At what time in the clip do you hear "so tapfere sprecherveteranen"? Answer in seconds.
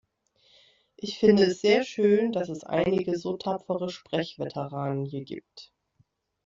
3.19-5.05